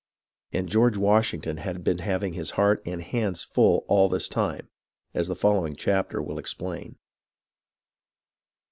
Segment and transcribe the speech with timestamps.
[0.51, 4.67] And George Wash ington had been having his heart and hands full all this time,
[5.13, 6.95] as the following chapter will explain.